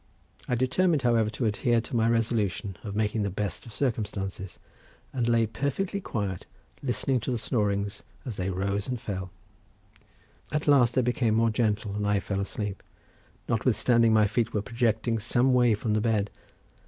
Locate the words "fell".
8.99-9.29, 12.19-12.39